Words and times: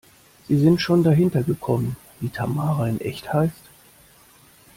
Sind 0.47 0.63
Sie 0.77 0.79
schon 0.79 1.03
dahinter 1.03 1.43
gekommen, 1.43 1.95
wie 2.21 2.29
Tamara 2.29 2.87
in 2.89 2.99
echt 3.01 3.31
heißt? 3.33 3.69